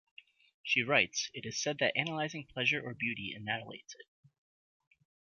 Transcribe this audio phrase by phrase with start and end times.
[0.63, 4.07] She writes, It is said that analysing pleasure or beauty annihilates it.